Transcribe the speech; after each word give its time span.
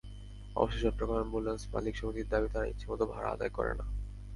অবশ্য 0.55 0.81
চট্টগ্রাম 0.83 1.11
অ্যাম্বুলেন্স 1.11 1.61
মালিক 1.73 1.93
সমিতির 1.95 2.29
দাবি, 2.29 2.47
তারা 2.53 2.67
ইচ্ছেমতো 2.67 3.05
ভাড়া 3.05 3.29
আদায় 3.31 3.53
করে 3.57 3.73
না। 3.73 3.85